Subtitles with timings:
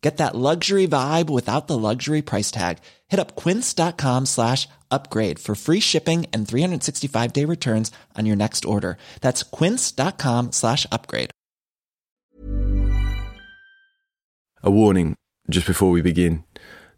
[0.00, 2.78] Get that luxury vibe without the luxury price tag.
[3.08, 8.64] Hit up quince.com slash upgrade for free shipping and 365 day returns on your next
[8.64, 8.96] order.
[9.20, 11.30] That's quince.com slash upgrade.
[14.62, 15.16] A warning
[15.48, 16.44] just before we begin.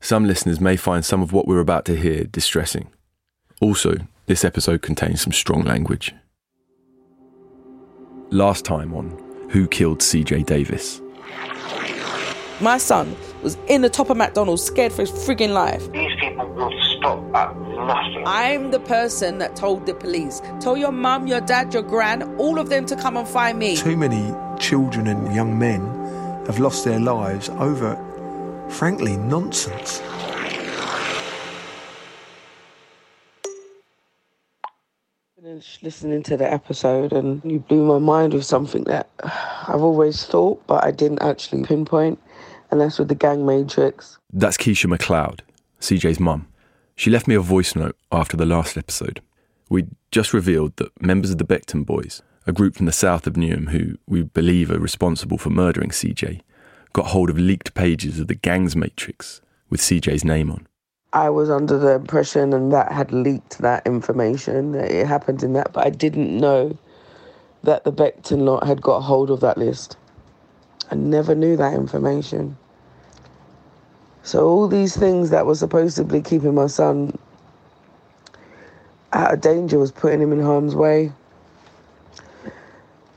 [0.00, 2.88] Some listeners may find some of what we're about to hear distressing.
[3.60, 3.94] Also,
[4.26, 6.12] this episode contains some strong language.
[8.30, 9.10] Last time on
[9.50, 11.00] Who Killed CJ Davis?
[12.62, 15.90] My son was in the top of McDonald's, scared for his frigging life.
[15.90, 18.22] These people will stop at nothing.
[18.24, 20.40] I'm the person that told the police.
[20.60, 23.76] Tell your mum, your dad, your gran, all of them to come and find me.
[23.76, 25.80] Too many children and young men
[26.46, 27.96] have lost their lives over,
[28.68, 30.00] frankly, nonsense.
[35.34, 39.08] Finished listening to the episode and you blew my mind with something that
[39.66, 42.20] I've always thought, but I didn't actually pinpoint,
[42.72, 44.18] and that's with the gang matrix.
[44.32, 45.40] That's Keisha McLeod,
[45.80, 46.48] CJ's mum.
[46.96, 49.20] She left me a voice note after the last episode.
[49.68, 53.34] We just revealed that members of the Beckton Boys, a group from the south of
[53.34, 56.40] Newham who we believe are responsible for murdering CJ,
[56.92, 60.66] got hold of leaked pages of the gang's matrix with CJ's name on.
[61.12, 65.52] I was under the impression, and that had leaked that information, that it happened in
[65.52, 66.76] that, but I didn't know
[67.64, 69.96] that the Beckton lot had got hold of that list.
[70.90, 72.56] I never knew that information.
[74.32, 77.18] So all these things that were supposedly keeping my son
[79.12, 81.12] out of danger was putting him in harm's way.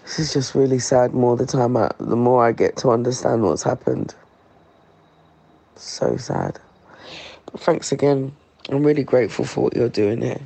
[0.03, 1.13] This is just really sad.
[1.13, 4.13] More the time, I, the more I get to understand what's happened.
[5.77, 6.59] So sad.
[7.45, 8.35] But thanks again.
[8.67, 10.41] I'm really grateful for what you're doing here.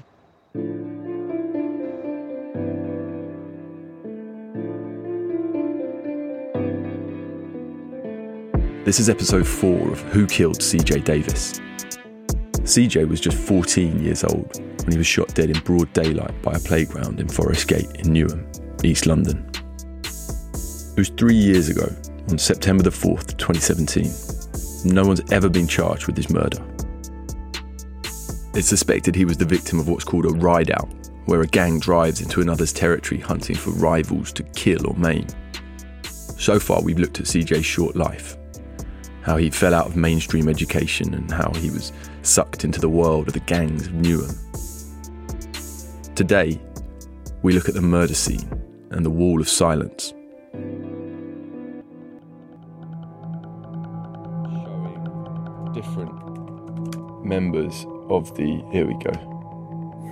[8.89, 11.59] This is episode 4 of Who Killed CJ Davis.
[12.63, 14.51] CJ was just 14 years old
[14.83, 18.07] when he was shot dead in broad daylight by a playground in Forest Gate in
[18.07, 19.47] Newham, East London.
[20.03, 21.88] It was three years ago,
[22.31, 24.91] on September the 4th, 2017.
[24.91, 26.57] No one's ever been charged with his murder.
[28.56, 30.89] It's suspected he was the victim of what's called a ride out,
[31.27, 35.27] where a gang drives into another's territory hunting for rivals to kill or maim.
[36.39, 38.35] So far, we've looked at CJ's short life,
[39.24, 41.91] how he fell out of mainstream education, and how he was
[42.22, 44.35] sucked into the world of the gangs of Newham.
[46.16, 46.59] Today,
[47.41, 48.50] we look at the murder scene
[48.91, 50.13] and the wall of silence.
[54.63, 58.63] Showing different members of the.
[58.72, 59.12] Here we go.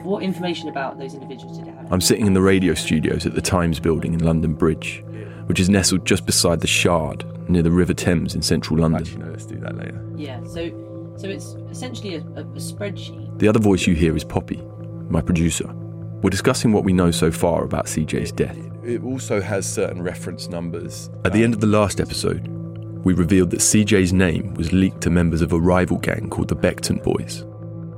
[0.03, 1.91] What information about those individuals did it have?
[1.91, 5.03] I'm sitting in the radio studios at the Times building in London Bridge,
[5.47, 9.01] which is nestled just beside the Shard, near the River Thames in central London.
[9.01, 10.05] Actually, no, let's do that later.
[10.15, 10.69] Yeah, so
[11.17, 13.39] so it's essentially a, a, a spreadsheet.
[13.39, 14.61] The other voice you hear is Poppy,
[15.09, 15.67] my producer.
[16.21, 18.57] We're discussing what we know so far about CJ's death.
[18.83, 21.09] It also has certain reference numbers.
[21.25, 22.47] At the end of the um, last episode,
[23.03, 26.55] we revealed that CJ's name was leaked to members of a rival gang called the
[26.55, 27.41] Beckton Boys.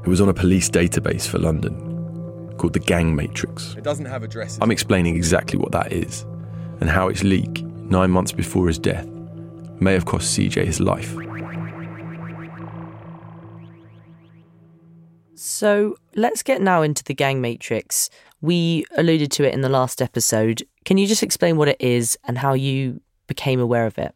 [0.04, 1.86] It was on a police database for London
[2.58, 3.74] called the Gang Matrix.
[3.76, 4.60] It doesn't have addresses.
[4.62, 6.26] I'm explaining exactly what that is
[6.80, 9.08] and how its leak, nine months before his death,
[9.80, 11.16] may have cost CJ his life.
[15.36, 18.10] So let's get now into the gang matrix.
[18.42, 20.64] We alluded to it in the last episode.
[20.86, 24.14] Can you just explain what it is and how you became aware of it?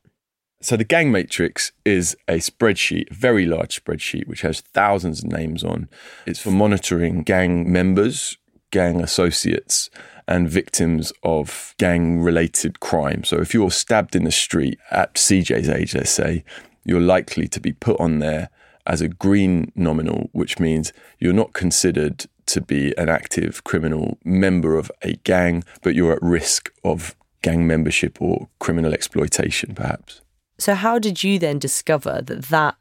[0.61, 5.29] So the gang matrix is a spreadsheet, a very large spreadsheet, which has thousands of
[5.29, 5.89] names on.
[6.25, 8.37] It's for monitoring gang members,
[8.73, 9.91] gang associates,
[10.27, 13.23] and victims of gang related crime.
[13.23, 16.43] So if you're stabbed in the street at CJ's age, let's say,
[16.83, 18.49] you're likely to be put on there
[18.87, 24.75] as a green nominal, which means you're not considered to be an active criminal member
[24.75, 30.21] of a gang, but you're at risk of gang membership or criminal exploitation, perhaps.
[30.57, 32.75] So, how did you then discover that that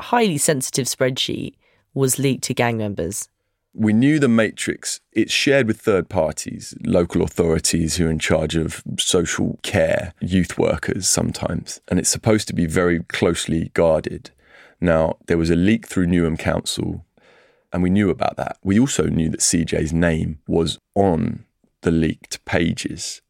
[0.00, 1.54] highly sensitive spreadsheet
[1.94, 3.28] was leaked to gang members?
[3.80, 8.56] We knew the matrix, it's shared with third parties, local authorities who are in charge
[8.56, 14.32] of social care, youth workers sometimes, and it's supposed to be very closely guarded.
[14.80, 17.04] Now, there was a leak through Newham Council,
[17.72, 18.58] and we knew about that.
[18.64, 21.44] We also knew that CJ's name was on
[21.82, 23.22] the leaked pages,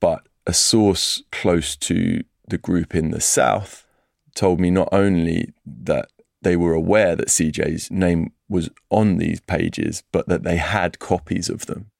[0.00, 3.86] but a source close to the group in the South
[4.34, 6.08] told me not only that
[6.42, 11.48] they were aware that CJ's name was on these pages, but that they had copies
[11.48, 11.90] of them.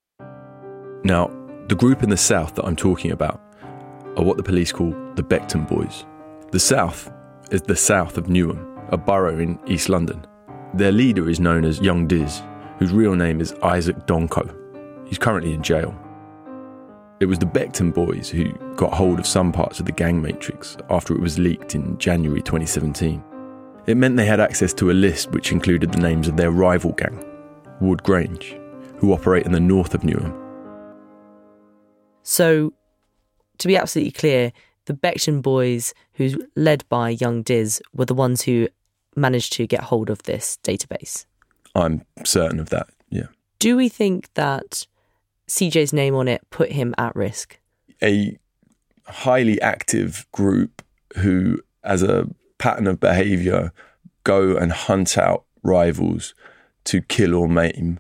[1.03, 1.31] Now,
[1.69, 3.41] the group in the South that I'm talking about
[4.17, 6.05] are what the police call the Beckton Boys.
[6.51, 7.11] The South
[7.51, 10.27] is the south of Newham, a borough in East London.
[10.75, 12.43] Their leader is known as Young Diz,
[12.79, 14.55] whose real name is Isaac Donko.
[15.09, 15.99] He's currently in jail.
[17.21, 20.77] It was the Beckton boys who got hold of some parts of the gang matrix
[20.91, 23.23] after it was leaked in January 2017.
[23.87, 26.93] It meant they had access to a list which included the names of their rival
[26.93, 27.25] gang,
[27.81, 28.57] Woodgrange,
[28.99, 30.39] who operate in the north of Newham.
[32.23, 32.73] So,
[33.59, 34.53] to be absolutely clear,
[34.85, 38.69] the Beckton boys, who's led by young Diz, were the ones who
[39.17, 41.27] managed to get hold of this database.
[41.75, 43.27] I'm certain of that, yeah.
[43.59, 44.87] Do we think that
[45.49, 47.59] CJ's name on it put him at risk?
[48.01, 48.39] A
[49.07, 50.83] highly active group
[51.17, 52.29] who, as a
[52.63, 53.73] pattern of behavior,
[54.23, 56.33] go and hunt out rivals
[56.85, 57.99] to kill or maim,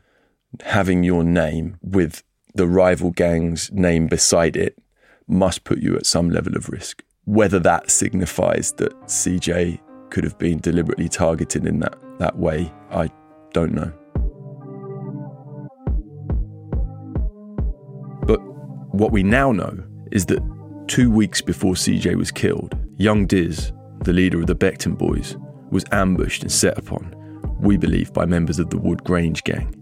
[0.65, 2.23] having your name with
[2.55, 4.79] the rival gang's name beside it
[5.27, 7.03] must put you at some level of risk.
[7.25, 9.81] Whether that signifies that CJ
[10.11, 13.11] could have been deliberately targeted in that, that way, I
[13.53, 13.93] don't know.
[18.29, 18.39] But
[18.95, 19.83] what we now know
[20.13, 20.41] is that
[20.87, 23.73] two weeks before CJ was killed, young Diz,
[24.05, 25.37] the leader of the Beckton boys,
[25.71, 27.15] was ambushed and set upon,
[27.61, 29.75] we believe, by members of the Woodgrange gang.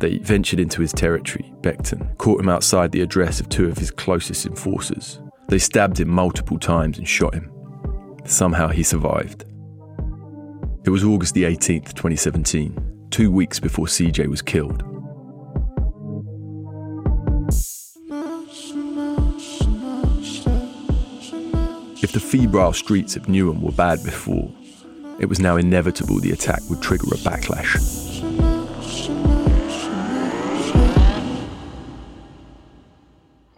[0.00, 3.90] They ventured into his territory, Beckton, caught him outside the address of two of his
[3.90, 5.20] closest enforcers.
[5.48, 7.50] They stabbed him multiple times and shot him.
[8.24, 9.44] Somehow he survived.
[10.84, 14.82] It was August the 18th, 2017, two weeks before CJ was killed.
[22.02, 24.50] If the febrile streets of Newham were bad before,
[25.20, 27.78] it was now inevitable the attack would trigger a backlash.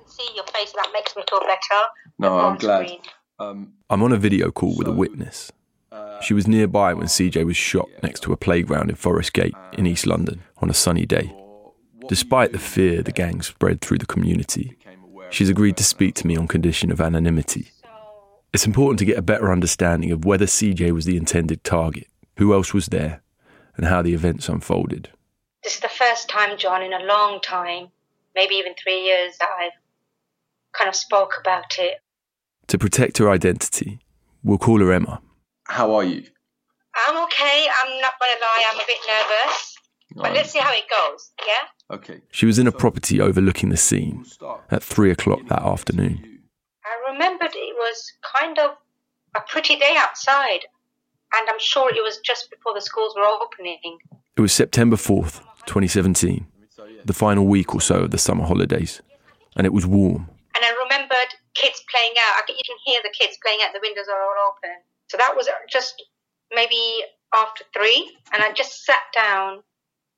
[0.07, 1.83] see your face, that makes me feel better.
[2.19, 2.91] No, I'm glad.
[3.39, 5.51] Um, I'm on a video call with a witness.
[6.21, 9.87] She was nearby when CJ was shot next to a playground in Forest Gate in
[9.87, 11.35] East London on a sunny day.
[12.09, 14.77] Despite the fear the gang spread through the community,
[15.31, 17.71] she's agreed to speak to me on condition of anonymity.
[18.55, 22.07] It's important to get a better understanding of whether CJ was the intended target,
[22.37, 23.21] who else was there,
[23.77, 25.11] and how the events unfolded.
[25.65, 27.89] This is the first time, John, in a long time,
[28.37, 29.73] maybe even three years, that I've
[30.73, 32.01] kind of spoke about it.
[32.69, 33.99] To protect her identity,
[34.45, 35.21] we'll call her Emma.
[35.65, 36.23] How are you?
[37.09, 37.67] I'm okay.
[37.85, 38.65] I'm not going to lie.
[38.71, 39.77] I'm a bit nervous.
[40.15, 41.97] But let's see how it goes, yeah?
[41.97, 42.21] Okay.
[42.31, 44.25] She was in a property overlooking the scene
[44.71, 46.34] at three o'clock that afternoon
[47.11, 48.71] remembered it was kind of
[49.35, 50.61] a pretty day outside,
[51.35, 53.99] and I'm sure it was just before the schools were opening.
[54.37, 56.47] It was September 4th, 2017,
[57.05, 59.01] the final week or so of the summer holidays,
[59.57, 60.29] and it was warm.
[60.55, 62.49] And I remembered kids playing out.
[62.49, 64.77] You can hear the kids playing out, the windows are all open.
[65.09, 66.03] So that was just
[66.55, 67.03] maybe
[67.35, 69.63] after three, and I just sat down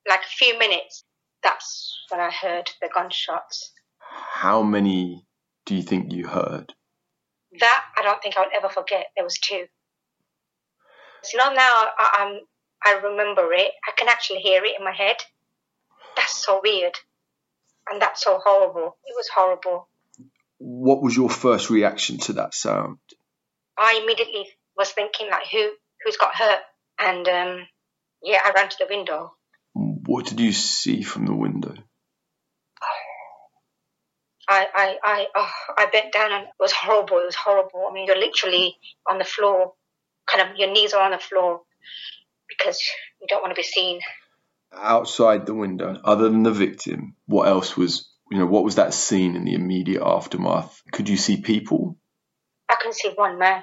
[0.08, 1.04] like a few minutes.
[1.42, 3.72] That's when I heard the gunshots.
[3.98, 5.24] How many
[5.66, 6.72] do you think you heard?
[7.60, 9.06] that I don't think I'll ever forget.
[9.14, 9.64] There was two.
[11.22, 12.40] So now I, I'm,
[12.84, 13.72] I remember it.
[13.86, 15.16] I can actually hear it in my head.
[16.16, 16.94] That's so weird,
[17.90, 18.96] and that's so horrible.
[19.04, 19.88] It was horrible.
[20.58, 22.98] What was your first reaction to that sound?
[23.78, 24.46] I immediately
[24.76, 25.70] was thinking like, who
[26.04, 26.60] who's got hurt?
[26.98, 27.66] And um,
[28.22, 29.34] yeah, I ran to the window.
[29.74, 31.74] What did you see from the window?
[34.48, 37.18] I, I, I, oh, I bent down and it was horrible.
[37.18, 37.86] It was horrible.
[37.88, 38.76] I mean, you're literally
[39.10, 39.72] on the floor,
[40.26, 41.62] kind of your knees are on the floor
[42.48, 42.80] because
[43.20, 44.00] you don't want to be seen.
[44.72, 48.94] Outside the window, other than the victim, what else was, you know, what was that
[48.94, 50.82] scene in the immediate aftermath?
[50.92, 51.98] Could you see people?
[52.70, 53.62] I couldn't see one man.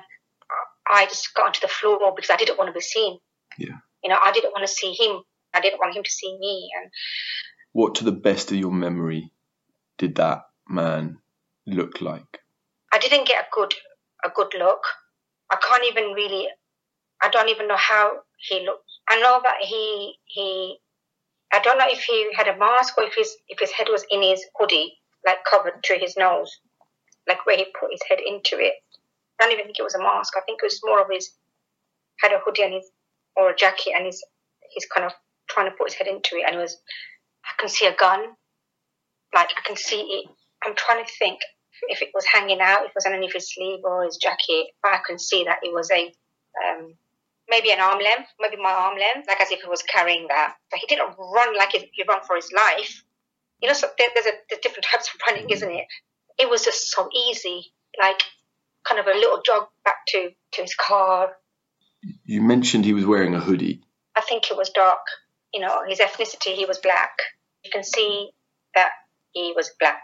[0.89, 3.19] I just got onto the floor because I didn't want to be seen.
[3.57, 3.77] Yeah.
[4.03, 5.21] You know, I didn't want to see him
[5.53, 6.69] I didn't want him to see me.
[6.81, 6.91] And
[7.71, 9.31] What, to the best of your memory,
[9.97, 11.17] did that man
[11.65, 12.39] look like?
[12.91, 13.73] I didn't get a good
[14.23, 14.83] a good look.
[15.51, 16.47] I can't even really.
[17.21, 18.89] I don't even know how he looked.
[19.09, 20.77] I know that he he.
[21.53, 24.05] I don't know if he had a mask or if his if his head was
[24.09, 26.51] in his hoodie, like covered to his nose,
[27.27, 28.73] like where he put his head into it.
[29.39, 30.33] I don't even think it was a mask.
[30.37, 31.31] I think it was more of his
[32.21, 32.89] had a hoodie and his
[33.35, 34.23] or a jacket and he's
[34.71, 35.11] he's kind of
[35.49, 36.77] trying to put his head into it and it was
[37.45, 38.21] I can see a gun.
[39.33, 40.29] Like I can see it.
[40.65, 41.39] I'm trying to think
[41.89, 44.93] if it was hanging out, if it was underneath his sleeve or his jacket, but
[44.93, 46.13] I can see that it was a
[46.63, 46.93] um,
[47.49, 50.55] maybe an arm length, maybe my arm length, like as if he was carrying that.
[50.71, 53.03] But he didn't run like he run for his life.
[53.61, 55.85] You know, so there, there's, a, there's different types of running, isn't it?
[56.37, 58.21] It was just so easy, like
[58.87, 61.31] kind of a little jog back to, to his car.
[62.25, 63.81] You mentioned he was wearing a hoodie.
[64.15, 64.99] I think it was dark.
[65.53, 67.11] You know, his ethnicity, he was black.
[67.63, 68.31] You can see
[68.75, 68.89] that
[69.31, 70.01] he was black.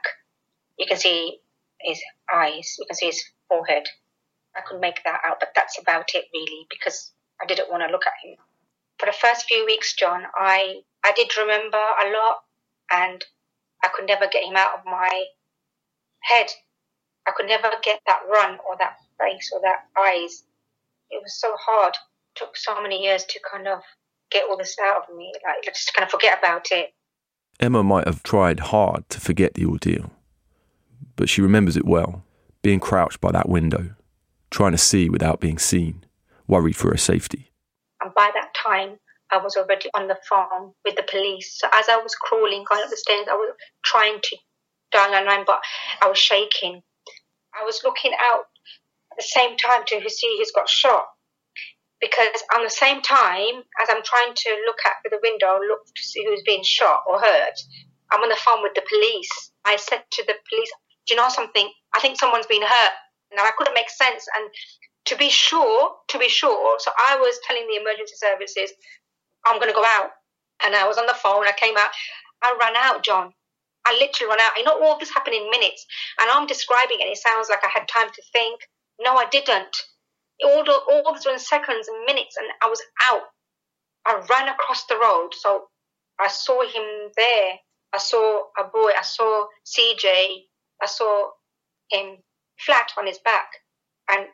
[0.80, 1.40] You can see
[1.82, 2.02] his
[2.34, 2.76] eyes.
[2.80, 3.88] You can see his forehead.
[4.56, 7.92] I could make that out, but that's about it really because I didn't want to
[7.92, 8.38] look at him.
[8.98, 12.38] For the first few weeks, John, I I did remember a lot,
[12.92, 13.24] and
[13.84, 15.26] I could never get him out of my
[16.22, 16.48] head.
[17.28, 20.44] I could never get that run or that face or that eyes.
[21.12, 21.96] It was so hard.
[21.96, 23.82] It took so many years to kind of
[24.32, 26.94] get all this out of me, like just kind of forget about it.
[27.60, 30.12] Emma might have tried hard to forget the ordeal,
[31.20, 32.24] but she remembers it well,
[32.62, 33.94] being crouched by that window,
[34.52, 36.06] trying to see without being seen,
[36.48, 37.52] worried for her safety.
[38.02, 39.00] And by that time,
[39.30, 41.60] I was already on the farm with the police.
[41.60, 44.38] So as I was crawling, going up the stairs, I was trying to
[44.94, 45.60] dial 999, but
[46.02, 46.82] I was shaking.
[47.54, 48.48] I was looking out
[49.12, 51.04] at the same time to see who's got shot.
[52.00, 56.02] Because on the same time, as I'm trying to look out the window, look to
[56.02, 57.60] see who's being shot or hurt,
[58.10, 59.52] I'm on the phone with the police.
[59.66, 60.72] I said to the police,
[61.10, 61.68] Do you know something?
[61.96, 62.94] I think someone's been hurt.
[63.36, 64.26] Now I couldn't make sense.
[64.38, 64.50] And
[65.06, 68.72] to be sure, to be sure, so I was telling the emergency services,
[69.48, 70.12] I'm going to go out.
[70.64, 71.48] And I was on the phone.
[71.48, 71.90] I came out.
[72.44, 73.34] I ran out, John.
[73.88, 74.58] I literally ran out.
[74.58, 75.84] You know, all of this happened in minutes.
[76.22, 77.06] And I'm describing it.
[77.06, 78.62] It sounds like I had time to think.
[79.02, 79.76] No, I didn't.
[80.46, 83.24] All, the, all this in seconds and minutes, and I was out.
[84.06, 85.30] I ran across the road.
[85.34, 85.64] So
[86.20, 87.54] I saw him there.
[87.94, 88.92] I saw a boy.
[88.98, 90.49] I saw CJ.
[90.82, 91.32] I saw
[91.90, 92.18] him
[92.58, 93.50] flat on his back.
[94.10, 94.28] And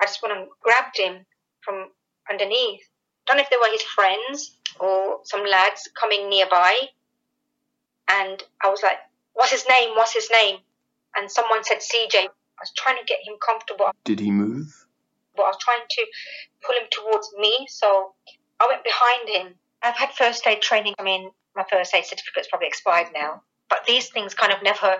[0.00, 1.24] I just went and grabbed him
[1.62, 1.90] from
[2.30, 2.82] underneath.
[3.26, 6.88] Don't know if they were his friends or some lads coming nearby.
[8.08, 8.98] And I was like,
[9.36, 9.90] What's his name?
[9.94, 10.60] What's his name?
[11.14, 12.14] And someone said CJ.
[12.16, 13.90] I was trying to get him comfortable.
[14.04, 14.86] Did he move?
[15.36, 16.06] But I was trying to
[16.64, 17.66] pull him towards me.
[17.68, 18.14] So
[18.58, 19.54] I went behind him.
[19.82, 20.94] I've had first aid training.
[20.98, 23.42] I mean, my first aid certificate's probably expired now.
[23.68, 24.96] But these things kind of never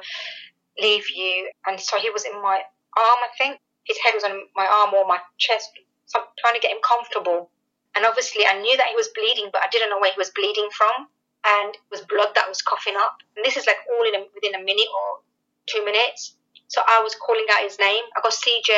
[0.80, 1.50] leave you.
[1.66, 2.60] And so he was in my
[2.96, 3.60] arm, I think.
[3.84, 5.70] His head was on my arm or my chest.
[6.06, 7.50] So I'm trying to get him comfortable.
[7.94, 10.30] And obviously, I knew that he was bleeding, but I didn't know where he was
[10.30, 11.08] bleeding from.
[11.46, 13.22] And it was blood that was coughing up.
[13.36, 15.22] And this is like all in a, within a minute or
[15.66, 16.34] two minutes.
[16.68, 18.02] So I was calling out his name.
[18.16, 18.70] I go, CJ,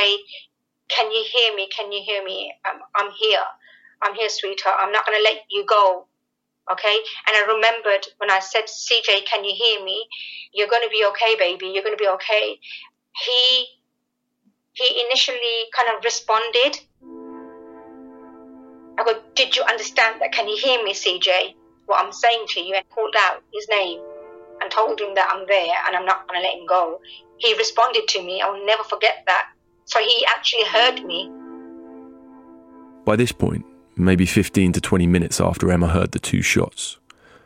[0.89, 1.69] can you hear me?
[1.75, 2.53] Can you hear me?
[2.65, 3.45] I'm, I'm here.
[4.03, 4.77] I'm here, sweetheart.
[4.81, 6.07] I'm not going to let you go.
[6.73, 6.97] Okay?
[7.27, 10.07] And I remembered when I said, CJ, can you hear me?
[10.53, 11.67] You're going to be okay, baby.
[11.73, 12.59] You're going to be okay.
[13.25, 13.67] He
[14.75, 16.79] he initially kind of responded.
[18.99, 20.33] I go, Did you understand that?
[20.33, 21.55] Can you hear me, CJ?
[21.87, 24.01] What I'm saying to you, and called out his name
[24.61, 27.01] and told him that I'm there and I'm not going to let him go.
[27.39, 28.41] He responded to me.
[28.41, 29.47] I'll never forget that.
[29.85, 31.31] So he actually heard me.
[33.05, 33.65] By this point,
[33.99, 36.99] maybe 15 to 20 minutes after Emma heard the two shots,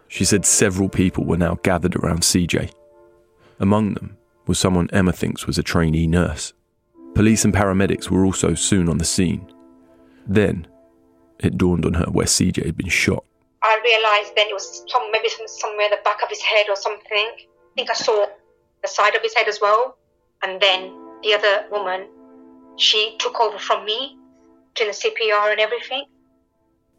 [0.09, 2.73] she said several people were now gathered around CJ.
[3.59, 4.17] Among them
[4.47, 6.53] was someone Emma thinks was a trainee nurse.
[7.15, 9.53] Police and paramedics were also soon on the scene.
[10.27, 10.67] Then,
[11.39, 13.25] it dawned on her where CJ had been shot.
[13.63, 16.77] I realised then it was some, maybe some, somewhere the back of his head or
[16.77, 17.03] something.
[17.17, 18.27] I think I saw
[18.83, 19.97] the side of his head as well.
[20.43, 20.93] And then
[21.23, 22.09] the other woman,
[22.77, 24.19] she took over from me,
[24.75, 26.05] doing the CPR and everything.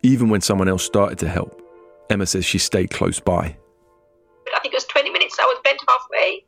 [0.04, 1.62] Even when someone else started to help,
[2.10, 3.56] Emma says she stayed close by.
[4.54, 6.46] I think it was 20 minutes, I was bent halfway.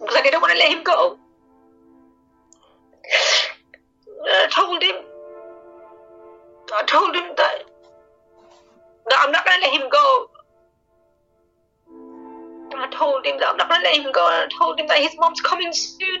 [0.00, 1.18] Because I didn't want to let him go.
[4.24, 4.96] I told him,
[6.72, 7.62] I told him that,
[9.08, 10.30] that I'm not going to let him go.
[12.72, 14.26] And I told him that I'm not going to let him go.
[14.26, 16.20] And I told him that his mom's coming soon.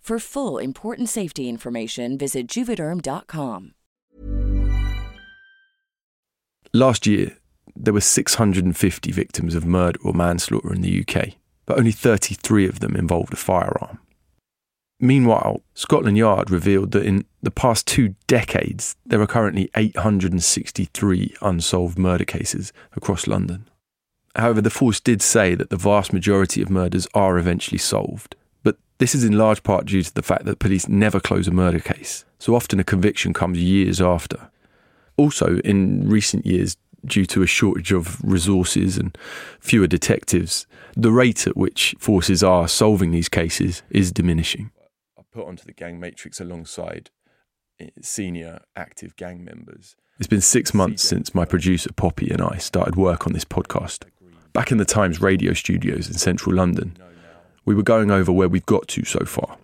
[0.01, 3.73] For full important safety information, visit juvederm.com.
[6.73, 7.37] Last year,
[7.75, 11.35] there were 650 victims of murder or manslaughter in the UK,
[11.67, 13.99] but only 33 of them involved a firearm.
[14.99, 21.99] Meanwhile, Scotland Yard revealed that in the past two decades, there are currently 863 unsolved
[21.99, 23.69] murder cases across London.
[24.35, 28.35] However, the force did say that the vast majority of murders are eventually solved,
[29.01, 31.79] this is in large part due to the fact that police never close a murder
[31.79, 34.51] case, so often a conviction comes years after.
[35.17, 39.17] Also, in recent years, due to a shortage of resources and
[39.59, 44.69] fewer detectives, the rate at which forces are solving these cases is diminishing.
[45.17, 47.09] I put onto the gang matrix alongside
[47.79, 49.95] eh, senior active gang members.
[50.19, 54.03] It's been six months since my producer Poppy and I started work on this podcast.
[54.53, 56.97] Back in the Times radio studios in central London,
[57.65, 59.57] we were going over where we've got to so far.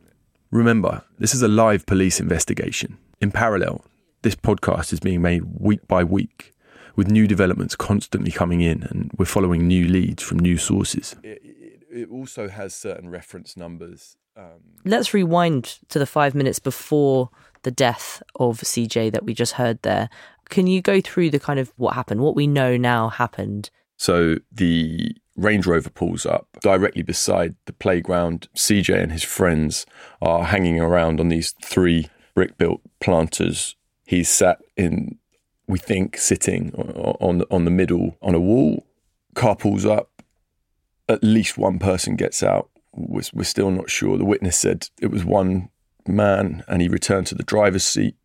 [0.52, 2.98] Remember, this is a live police investigation.
[3.20, 3.84] In parallel,
[4.22, 6.54] this podcast is being made week by week,
[6.96, 11.16] with new developments constantly coming in, and we're following new leads from new sources.
[11.24, 14.16] It, it, it also has certain reference numbers.
[14.36, 17.30] Um, Let's rewind to the five minutes before
[17.64, 20.10] the death of CJ that we just heard there.
[20.50, 23.70] Can you go through the kind of what happened, what we know now happened?
[23.98, 28.48] So the Range Rover pulls up directly beside the playground.
[28.56, 29.86] CJ and his friends
[30.22, 33.76] are hanging around on these three brick built planters.
[34.04, 35.20] He's sat in,
[35.68, 38.88] we think, sitting on, on the middle on a wall.
[39.36, 40.24] Car pulls up.
[41.08, 42.70] At least one person gets out.
[42.94, 44.18] We're, we're still not sure.
[44.18, 45.70] The witness said it was one
[46.08, 48.16] man and he returned to the driver's seat,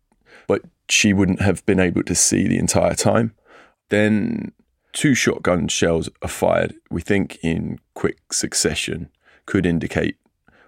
[0.47, 3.35] but she wouldn't have been able to see the entire time.
[3.89, 4.51] Then
[4.93, 9.09] two shotgun shells are fired, we think in quick succession,
[9.45, 10.17] could indicate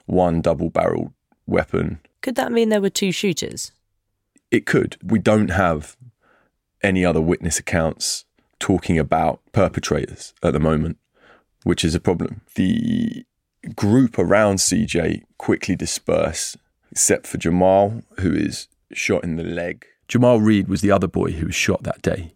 [0.05, 1.13] one double barreled
[1.45, 1.99] weapon.
[2.21, 3.71] Could that mean there were two shooters?
[4.51, 4.97] It could.
[5.03, 5.95] We don't have
[6.83, 8.25] any other witness accounts
[8.59, 10.97] talking about perpetrators at the moment,
[11.63, 12.41] which is a problem.
[12.55, 13.25] The
[13.75, 16.57] group around CJ quickly disperse,
[16.91, 19.85] except for Jamal, who is shot in the leg.
[20.07, 22.34] Jamal Reed was the other boy who was shot that day.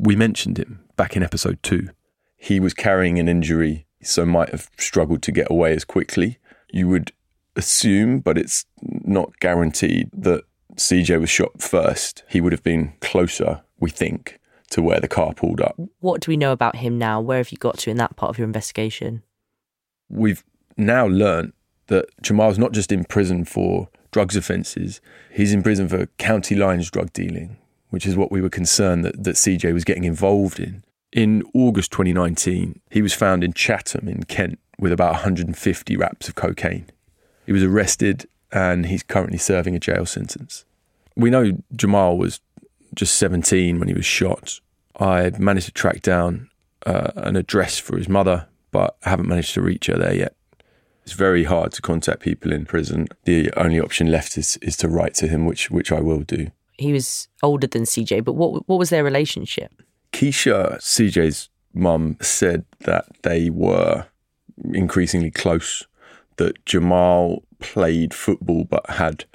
[0.00, 1.90] We mentioned him back in episode two.
[2.38, 6.38] He was carrying an injury, so might have struggled to get away as quickly.
[6.72, 7.12] You would
[7.54, 10.44] assume, but it's not guaranteed, that
[10.76, 12.24] CJ was shot first.
[12.28, 15.78] He would have been closer, we think, to where the car pulled up.
[15.98, 17.20] What do we know about him now?
[17.20, 19.22] Where have you got to in that part of your investigation?
[20.08, 20.42] We've
[20.78, 21.54] now learnt
[21.88, 26.90] that Jamal's not just in prison for drugs offences, he's in prison for county lines
[26.90, 27.58] drug dealing,
[27.90, 30.82] which is what we were concerned that, that CJ was getting involved in.
[31.12, 36.34] In August 2019, he was found in Chatham in Kent with about 150 wraps of
[36.34, 36.86] cocaine.
[37.46, 40.64] He was arrested and he's currently serving a jail sentence.
[41.16, 42.40] We know Jamal was
[42.94, 44.60] just 17 when he was shot.
[44.98, 46.50] I managed to track down
[46.86, 50.34] uh, an address for his mother, but I haven't managed to reach her there yet.
[51.02, 53.08] It's very hard to contact people in prison.
[53.24, 56.50] The only option left is, is to write to him, which which I will do.
[56.80, 59.82] He was older than CJ, but what what was their relationship?
[60.12, 64.06] Keisha, CJ's mum, said that they were
[64.72, 65.86] increasingly close.
[66.36, 69.26] That Jamal played football but had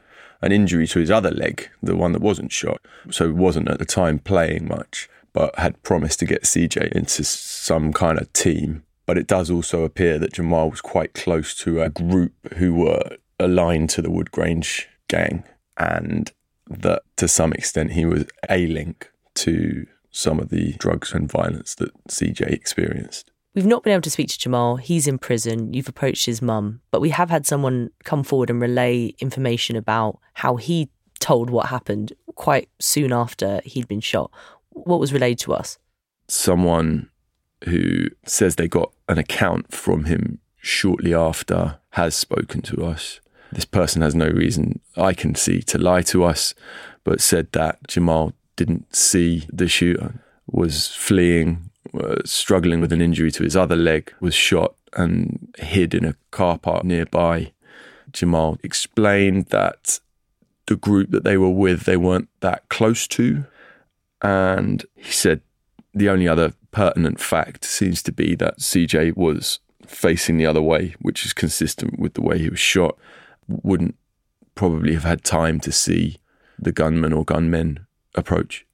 [0.41, 2.81] an injury to his other leg, the one that wasn't shot,
[3.11, 7.93] so wasn't at the time playing much, but had promised to get CJ into some
[7.93, 8.83] kind of team.
[9.05, 13.17] But it does also appear that Jamal was quite close to a group who were
[13.39, 15.43] aligned to the Woodgrange gang,
[15.77, 16.31] and
[16.69, 21.75] that to some extent he was a link to some of the drugs and violence
[21.75, 23.31] that CJ experienced.
[23.53, 24.75] We've not been able to speak to Jamal.
[24.77, 25.73] He's in prison.
[25.73, 30.19] You've approached his mum, but we have had someone come forward and relay information about
[30.33, 34.29] how he told what happened quite soon after he'd been shot.
[34.69, 35.77] What was relayed to us?
[36.27, 37.09] Someone
[37.63, 43.21] who says they got an account from him shortly after has spoken to us.
[43.55, 46.53] This person has no reason I can see to lie to us,
[47.05, 53.31] but said that Jamal didn't see the shooter, was fleeing uh, struggling with an injury
[53.31, 57.53] to his other leg, was shot and hid in a car park nearby.
[58.11, 60.01] Jamal explained that
[60.67, 63.45] the group that they were with, they weren't that close to.
[64.21, 65.39] And he said
[65.93, 70.95] the only other pertinent fact seems to be that CJ was facing the other way,
[70.99, 72.97] which is consistent with the way he was shot.
[73.47, 73.95] Wouldn't
[74.55, 76.17] probably have had time to see
[76.57, 78.65] the gunman or gunmen approach.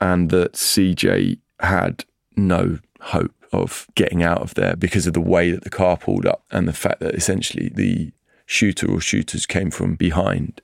[0.00, 2.04] And that CJ had
[2.36, 6.26] no hope of getting out of there because of the way that the car pulled
[6.26, 8.12] up and the fact that essentially the
[8.44, 10.60] shooter or shooters came from behind.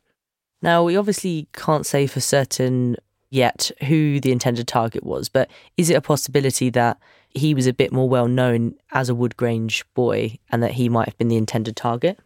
[0.60, 2.96] Now, we obviously can't say for certain
[3.30, 6.98] yet who the intended target was, but is it a possibility that
[7.30, 11.08] he was a bit more well known as a Woodgrange boy and that he might
[11.08, 12.18] have been the intended target?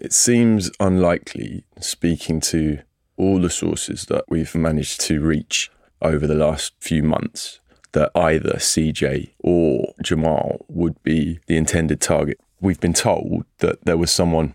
[0.00, 2.78] It seems unlikely, speaking to
[3.18, 7.60] all the sources that we've managed to reach over the last few months,
[7.92, 12.40] that either CJ or Jamal would be the intended target.
[12.62, 14.54] We've been told that there was someone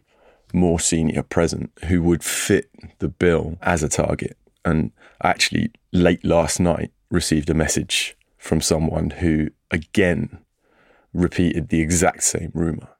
[0.51, 4.38] more senior present who would fit the bill as a target.
[4.63, 10.39] And actually, late last night, received a message from someone who again
[11.13, 12.94] repeated the exact same rumor.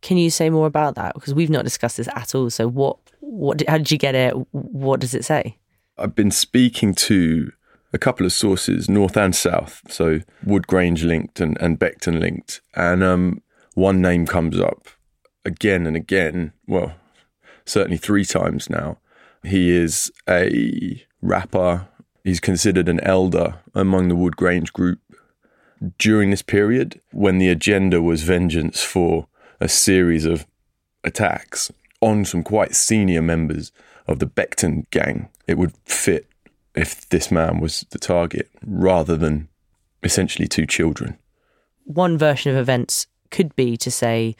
[0.00, 1.14] Can you say more about that?
[1.14, 2.50] Because we've not discussed this at all.
[2.50, 4.32] So, what, what, how did you get it?
[4.52, 5.56] What does it say?
[5.96, 7.50] I've been speaking to
[7.92, 9.82] a couple of sources, north and south.
[9.88, 12.60] So Woodgrange linked and, and Beckton linked.
[12.74, 13.42] And um,
[13.74, 14.88] one name comes up
[15.44, 16.52] again and again.
[16.66, 16.94] Well,
[17.64, 18.98] certainly three times now.
[19.42, 21.88] He is a rapper.
[22.24, 25.00] He's considered an elder among the Woodgrange group.
[25.96, 29.28] During this period, when the agenda was vengeance for
[29.60, 30.46] a series of
[31.04, 33.72] attacks on some quite senior members
[34.06, 36.26] of the Beckton gang, it would fit
[36.74, 39.48] if this man was the target rather than
[40.02, 41.18] essentially two children.
[41.84, 44.36] One version of events could be to say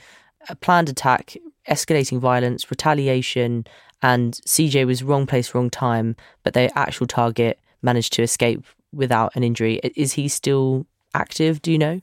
[0.49, 1.37] a planned attack,
[1.69, 3.67] escalating violence, retaliation,
[4.03, 9.35] and CJ was wrong place, wrong time, but their actual target managed to escape without
[9.35, 9.81] an injury.
[9.97, 11.61] Is he still active?
[11.61, 12.01] Do you know?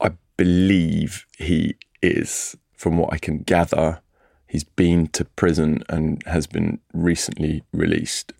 [0.00, 4.00] I believe he is, from what I can gather.
[4.46, 8.32] He's been to prison and has been recently released.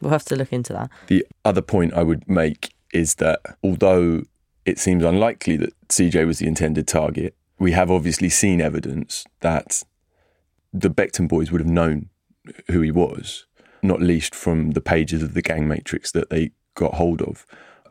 [0.00, 0.90] We'll have to look into that.
[1.08, 4.22] The other point I would make is that although
[4.64, 9.82] it seems unlikely that CJ was the intended target, we have obviously seen evidence that
[10.72, 12.08] the Beckton boys would have known
[12.68, 13.46] who he was,
[13.82, 17.46] not least from the pages of the gang matrix that they got hold of.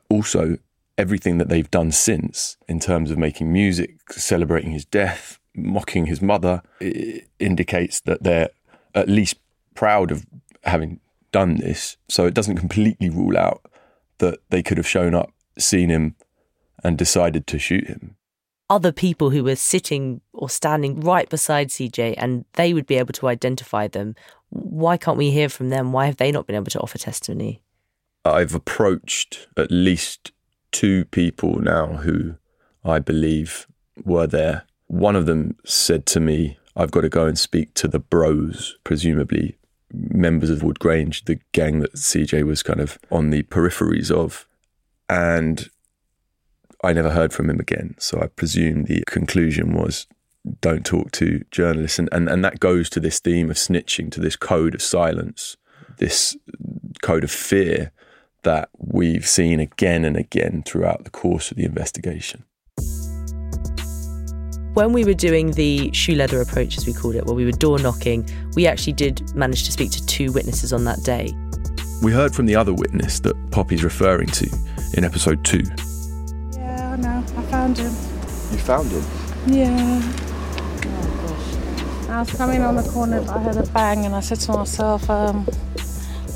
[0.10, 0.58] Also,
[0.98, 6.22] everything that they've done since in terms of making music, celebrating his death, mocking his
[6.22, 6.62] mother,
[7.40, 8.50] indicates that they're
[8.96, 9.38] at least
[9.76, 10.26] proud of
[10.64, 11.00] having
[11.32, 11.98] done this.
[12.08, 13.62] So it doesn't completely rule out
[14.18, 16.16] that they could have shown up, seen him,
[16.84, 18.16] and decided to shoot him.
[18.70, 23.14] Other people who were sitting or standing right beside CJ and they would be able
[23.14, 24.16] to identify them.
[24.50, 25.92] Why can't we hear from them?
[25.92, 27.62] Why have they not been able to offer testimony?
[28.26, 30.32] I've approached at least
[30.78, 32.36] two people now who
[32.86, 33.66] I believe
[34.06, 34.68] were there.
[34.86, 38.78] One of them said to me, I've got to go and speak to the bros,
[38.84, 39.58] presumably
[39.92, 44.48] members of Woodgrange, the gang that CJ was kind of on the peripheries of.
[45.10, 45.68] And
[46.84, 47.96] I never heard from him again.
[47.98, 50.06] So I presume the conclusion was
[50.62, 51.98] don't talk to journalists.
[51.98, 55.58] And, and, and that goes to this theme of snitching, to this code of silence,
[55.98, 56.38] this
[57.02, 57.92] code of fear
[58.48, 62.46] that we've seen again and again throughout the course of the investigation.
[64.74, 67.52] When we were doing the shoe leather approach, as we called it, where we were
[67.52, 71.34] door knocking, we actually did manage to speak to two witnesses on that day.
[72.02, 74.50] We heard from the other witness that Poppy's referring to
[74.94, 75.64] in episode two.
[76.54, 77.26] Yeah, I know.
[77.36, 77.92] I found him.
[77.92, 79.04] You found him?
[79.48, 80.00] Yeah.
[80.86, 82.10] Oh, gosh.
[82.10, 85.10] I was coming on the corner, I heard a bang, and I said to myself,
[85.10, 85.46] um,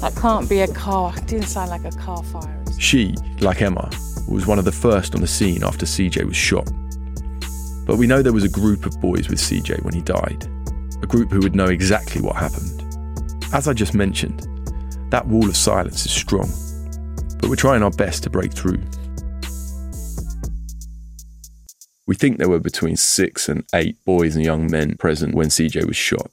[0.02, 1.14] that can't be a car.
[1.16, 2.64] It didn't sound like a car fire.
[2.80, 3.88] She, like Emma,
[4.28, 6.70] was one of the first on the scene after CJ was shot.
[7.86, 10.48] But we know there was a group of boys with CJ when he died,
[11.04, 12.82] a group who would know exactly what happened.
[13.54, 14.48] As I just mentioned,
[15.12, 16.50] that wall of silence is strong,
[17.40, 18.82] but we're trying our best to break through.
[22.08, 25.86] We think there were between six and eight boys and young men present when CJ
[25.86, 26.32] was shot.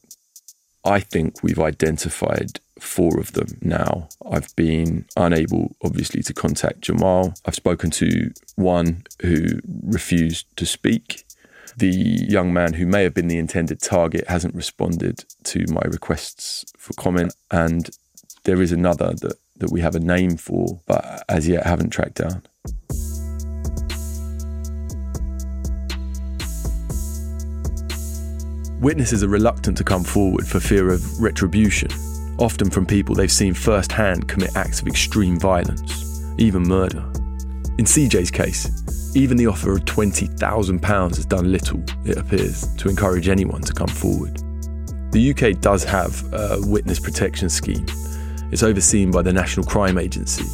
[0.85, 4.09] I think we've identified four of them now.
[4.31, 7.35] I've been unable, obviously, to contact Jamal.
[7.45, 11.25] I've spoken to one who refused to speak.
[11.77, 16.65] The young man who may have been the intended target hasn't responded to my requests
[16.77, 17.35] for comment.
[17.51, 17.91] And
[18.45, 22.15] there is another that, that we have a name for, but as yet haven't tracked
[22.17, 22.43] down.
[28.81, 31.91] Witnesses are reluctant to come forward for fear of retribution,
[32.39, 37.05] often from people they've seen firsthand commit acts of extreme violence, even murder.
[37.79, 43.29] In CJ's case, even the offer of £20,000 has done little, it appears, to encourage
[43.29, 44.37] anyone to come forward.
[45.13, 47.87] The UK does have a witness protection scheme.
[48.51, 50.45] It's overseen by the National Crime Agency,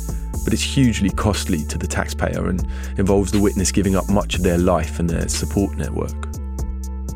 [0.44, 2.66] but it's hugely costly to the taxpayer and
[2.98, 6.28] involves the witness giving up much of their life and their support network.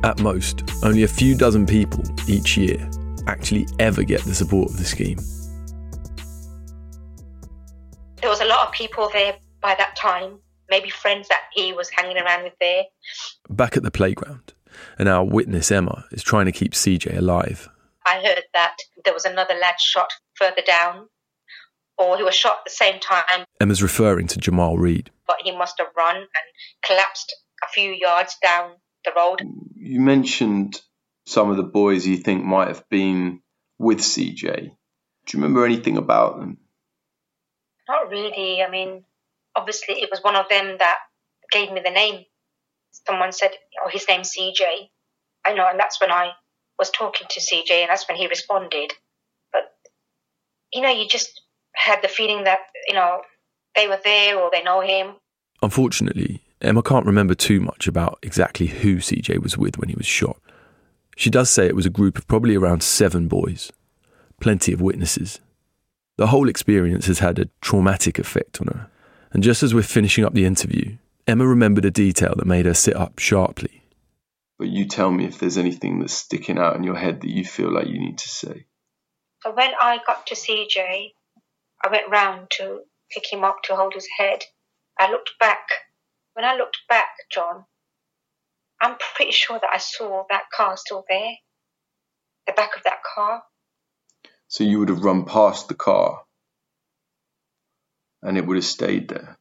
[0.04, 2.88] At most, only a few dozen people each year
[3.28, 5.18] actually ever get the support of the scheme.
[8.20, 10.38] There was a lot of people there by that time,
[10.68, 12.84] maybe friends that he was hanging around with there.
[13.48, 14.54] Back at the playground,
[14.98, 17.68] and our witness Emma is trying to keep CJ alive.
[18.06, 21.08] I heard that there was another lad shot further down,
[21.96, 25.10] or he was shot at the same time, Emma's referring to Jamal Reed.
[25.26, 26.26] but he must have run and
[26.84, 28.72] collapsed a few yards down
[29.04, 29.42] the road.
[29.76, 30.80] You mentioned
[31.28, 33.42] some of the boys you think might have been
[33.78, 34.40] with CJ.
[34.42, 36.56] Do you remember anything about them?
[37.86, 38.62] Not really.
[38.62, 39.04] I mean,
[39.54, 40.96] obviously, it was one of them that
[41.52, 42.24] gave me the name.
[43.06, 43.50] Someone said,
[43.84, 44.90] "Oh, his name's CJ."
[45.46, 46.32] I know, and that's when I
[46.78, 48.94] was talking to CJ, and that's when he responded.
[49.52, 49.64] But
[50.72, 51.42] you know, you just
[51.74, 53.20] had the feeling that you know
[53.76, 55.16] they were there or they know him.
[55.60, 60.06] Unfortunately, Emma can't remember too much about exactly who CJ was with when he was
[60.06, 60.40] shot.
[61.18, 63.72] She does say it was a group of probably around seven boys,
[64.40, 65.40] plenty of witnesses.
[66.16, 68.88] The whole experience has had a traumatic effect on her.
[69.32, 72.72] And just as we're finishing up the interview, Emma remembered a detail that made her
[72.72, 73.82] sit up sharply.
[74.60, 77.44] But you tell me if there's anything that's sticking out in your head that you
[77.44, 78.66] feel like you need to say.
[79.42, 81.14] So when I got to CJ,
[81.84, 84.44] I went round to pick him up to hold his head.
[85.00, 85.66] I looked back.
[86.34, 87.64] When I looked back, John,
[88.80, 91.32] I'm pretty sure that I saw that car still there.
[92.46, 93.42] The back of that car.
[94.48, 96.22] So you would have run past the car
[98.22, 99.36] and it would have stayed there.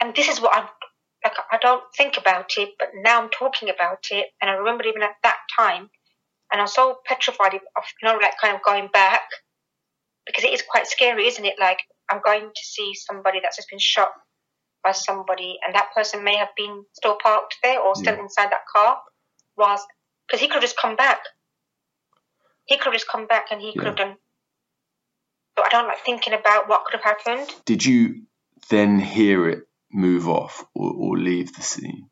[0.00, 0.68] And this is what I'm
[1.24, 1.34] like.
[1.50, 5.02] I don't think about it, but now I'm talking about it, and I remember even
[5.02, 5.90] at that time,
[6.52, 7.60] and I'm so petrified of
[8.00, 9.22] you know, like kind of going back
[10.26, 11.54] because it is quite scary, isn't it?
[11.58, 11.78] Like
[12.10, 14.10] I'm going to see somebody that's just been shot
[14.82, 18.22] by somebody, and that person may have been still parked there or still Yeah.
[18.22, 19.02] inside that car,
[19.56, 19.86] whilst
[20.26, 21.20] because he could have just come back.
[22.66, 24.18] He could have just come back, and he could have done.
[25.56, 27.48] But I don't like thinking about what could have happened.
[27.64, 28.26] Did you
[28.70, 32.10] then hear it move off or, or leave the scene?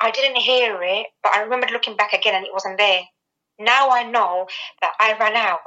[0.00, 3.02] I didn't hear it, but I remembered looking back again and it wasn't there.
[3.58, 4.46] Now I know
[4.80, 5.60] that I ran out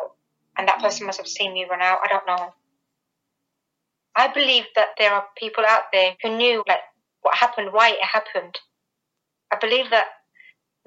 [0.58, 2.00] and that person must have seen me run out.
[2.04, 2.54] I don't know.
[4.18, 6.80] I believe that there are people out there who knew like
[7.22, 8.58] what happened, why it happened.
[9.54, 10.08] I believe that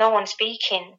[0.00, 0.96] no one's speaking.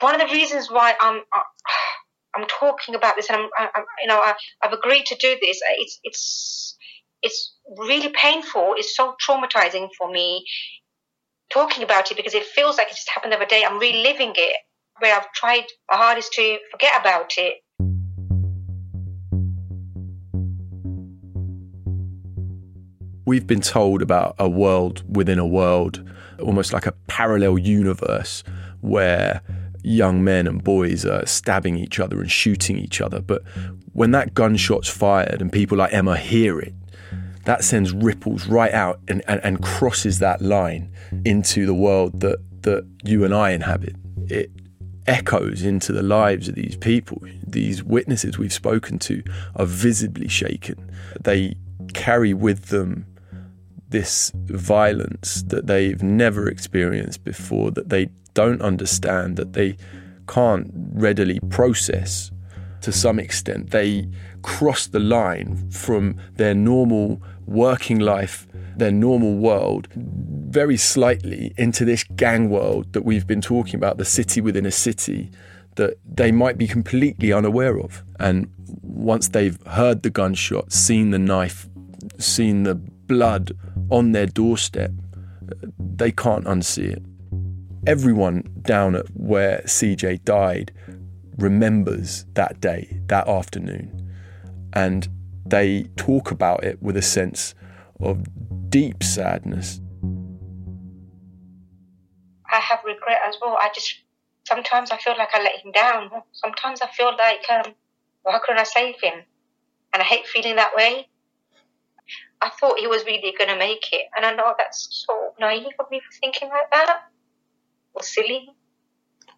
[0.00, 1.22] One of the reasons why I'm
[2.36, 5.58] I'm talking about this and I'm, I'm you know I, I've agreed to do this.
[5.78, 6.76] It's it's
[7.22, 8.74] it's really painful.
[8.76, 10.44] It's so traumatizing for me
[11.50, 13.64] talking about it because it feels like it just happened the other day.
[13.64, 14.56] I'm reliving it
[15.00, 17.54] where I've tried my hardest to forget about it.
[23.28, 26.02] We've been told about a world within a world,
[26.40, 28.42] almost like a parallel universe
[28.80, 29.42] where
[29.82, 33.20] young men and boys are stabbing each other and shooting each other.
[33.20, 33.42] But
[33.92, 36.72] when that gunshot's fired and people like Emma hear it,
[37.44, 40.90] that sends ripples right out and, and, and crosses that line
[41.26, 43.94] into the world that, that you and I inhabit.
[44.28, 44.50] It
[45.06, 47.20] echoes into the lives of these people.
[47.46, 49.22] These witnesses we've spoken to
[49.54, 50.90] are visibly shaken.
[51.20, 51.56] They
[51.92, 53.04] carry with them
[53.90, 59.76] this violence that they've never experienced before, that they don't understand, that they
[60.26, 62.30] can't readily process
[62.82, 63.70] to some extent.
[63.70, 64.08] They
[64.42, 68.46] cross the line from their normal working life,
[68.76, 74.04] their normal world, very slightly into this gang world that we've been talking about, the
[74.04, 75.30] city within a city
[75.76, 78.02] that they might be completely unaware of.
[78.18, 78.50] And
[78.82, 81.68] once they've heard the gunshot, seen the knife,
[82.18, 83.52] seen the blood
[83.90, 84.92] on their doorstep,
[85.78, 87.02] they can't unsee it.
[87.86, 90.72] Everyone down at where CJ died
[91.38, 94.12] remembers that day, that afternoon,
[94.74, 95.08] and
[95.46, 97.54] they talk about it with a sense
[98.00, 98.24] of
[98.70, 99.80] deep sadness.
[102.50, 103.56] I have regret as well.
[103.60, 104.00] I just
[104.46, 106.10] sometimes I feel like I let him down.
[106.32, 107.74] Sometimes I feel like um,
[108.22, 109.22] why couldn't I save him?
[109.92, 111.08] And I hate feeling that way.
[112.40, 115.72] I thought he was really going to make it, and I know that's so naive
[115.78, 117.00] of me for thinking like that.
[117.94, 118.48] Or silly.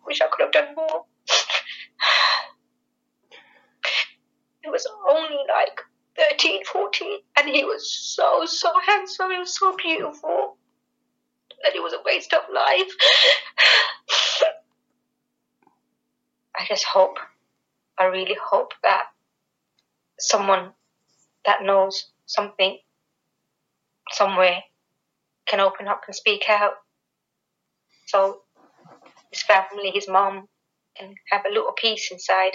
[0.06, 1.04] Wish I could have done more.
[4.62, 5.80] it was only like
[6.30, 9.30] 13, 14, and he was so, so handsome.
[9.30, 10.58] He was so beautiful.
[11.64, 12.92] And it was a waste of life.
[16.56, 17.16] I just hope,
[17.98, 19.04] I really hope that
[20.18, 20.72] someone
[21.46, 22.78] that knows something
[24.12, 24.62] somewhere
[25.46, 26.72] can open up and speak out.
[28.06, 28.42] So
[29.30, 30.48] his family, his mom,
[30.96, 32.52] can have a little peace inside.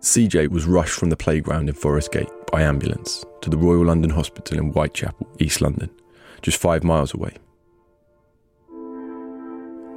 [0.00, 4.10] CJ was rushed from the playground in Forest Gate by ambulance to the Royal London
[4.10, 5.90] Hospital in Whitechapel, East London,
[6.42, 7.32] just five miles away.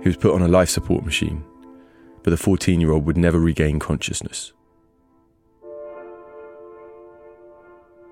[0.02, 1.44] He was put on a life support machine,
[2.24, 4.54] but the 14 year old would never regain consciousness.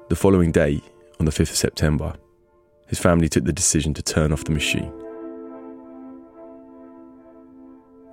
[0.07, 0.83] The following day,
[1.19, 2.13] on the 5th of September,
[2.85, 4.93] his family took the decision to turn off the machine.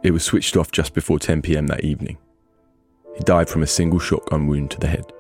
[0.03, 2.17] It was switched off just before 10 pm that evening.
[3.15, 5.13] He died from a single shotgun wound to the head.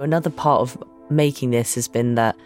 [0.00, 2.36] Another part of making this has been that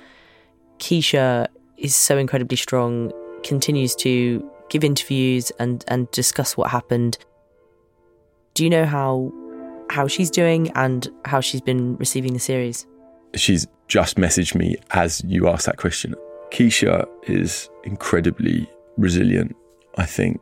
[0.79, 1.47] Keisha
[1.79, 3.11] is so incredibly strong,
[3.43, 7.17] continues to give interviews and, and discuss what happened.
[8.55, 9.33] Do you know how
[9.91, 12.87] how she's doing and how she's been receiving the series?
[13.35, 16.15] She's just messaged me as you asked that question.
[16.51, 19.57] Keisha is incredibly resilient.
[19.97, 20.41] I think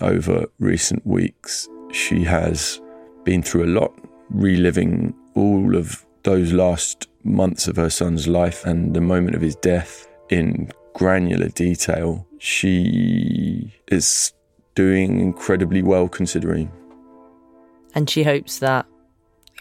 [0.00, 2.80] over recent weeks, she has
[3.24, 3.92] been through a lot,
[4.30, 9.56] reliving all of those last months of her son's life and the moment of his
[9.56, 12.26] death in granular detail.
[12.38, 14.32] She is
[14.74, 16.70] doing incredibly well considering.
[17.94, 18.86] And she hopes that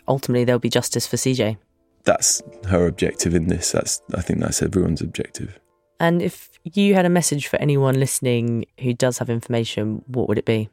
[0.07, 1.57] ultimately there'll be justice for CJ.
[2.03, 3.71] That's her objective in this.
[3.71, 5.59] That's I think that's everyone's objective.
[5.99, 10.39] And if you had a message for anyone listening who does have information, what would
[10.39, 10.69] it be?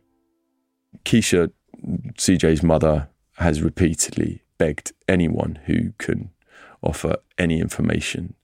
[1.05, 1.53] Keisha,
[2.15, 6.31] CJ's mother, has repeatedly begged anyone who can
[6.83, 8.35] offer any information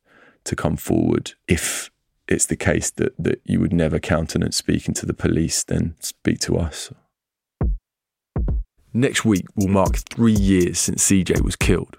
[0.44, 1.32] to come forward.
[1.48, 1.90] If
[2.28, 6.38] it's the case that, that you would never countenance speaking to the police, then speak
[6.40, 6.92] to us.
[8.96, 11.96] Next week will mark three years since CJ was killed.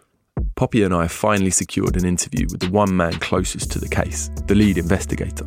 [0.56, 4.30] Poppy and I finally secured an interview with the one man closest to the case,
[4.48, 5.46] the lead investigator.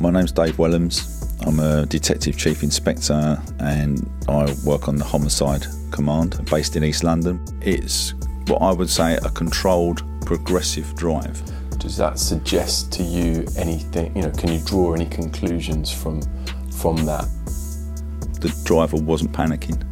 [0.00, 1.36] My name's Dave Wellams.
[1.46, 7.04] I'm a Detective Chief Inspector and I work on the Homicide Command based in East
[7.04, 7.44] London.
[7.60, 8.14] It's
[8.46, 11.42] what I would say a controlled progressive drive.
[11.78, 16.22] Does that suggest to you anything, you know, can you draw any conclusions from
[16.70, 17.28] from that?
[18.40, 19.84] The driver wasn't panicking.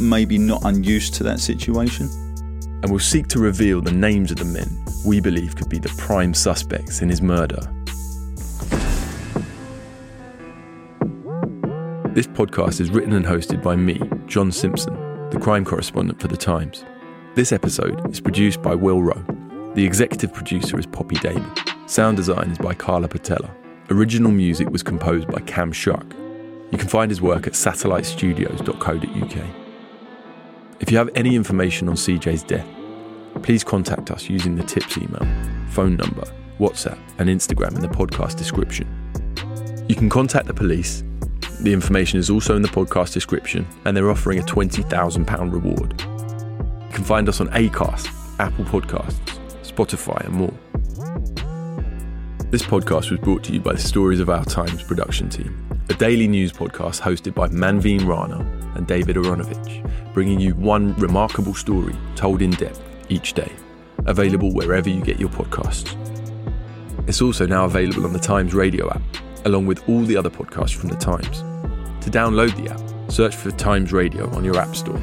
[0.00, 2.08] Maybe not unused to that situation.
[2.82, 5.92] And we'll seek to reveal the names of the men we believe could be the
[5.98, 7.60] prime suspects in his murder.
[12.14, 14.94] This podcast is written and hosted by me, John Simpson,
[15.30, 16.84] the crime correspondent for The Times.
[17.34, 19.24] This episode is produced by Will Rowe.
[19.74, 21.50] The executive producer is Poppy Damon.
[21.86, 23.50] Sound design is by Carla Patella.
[23.90, 26.06] Original music was composed by Cam Shark.
[26.72, 29.59] You can find his work at satellitestudios.co.uk.
[30.80, 32.66] If you have any information on CJ's death,
[33.42, 35.26] please contact us using the tips email,
[35.68, 36.24] phone number,
[36.58, 38.88] WhatsApp, and Instagram in the podcast description.
[39.88, 41.04] You can contact the police.
[41.60, 46.00] The information is also in the podcast description, and they're offering a £20,000 reward.
[46.00, 48.08] You can find us on Acast,
[48.38, 49.20] Apple Podcasts,
[49.62, 50.54] Spotify, and more.
[52.50, 55.94] This podcast was brought to you by the Stories of Our Times production team, a
[55.94, 61.94] daily news podcast hosted by Manveen Rana and David Aaronovitch, bringing you one remarkable story
[62.16, 63.50] told in depth each day,
[64.06, 65.96] available wherever you get your podcasts.
[67.08, 69.02] It's also now available on the Times radio app,
[69.44, 71.40] along with all the other podcasts from the Times.
[72.04, 75.02] To download the app, search for Times Radio on your App Store.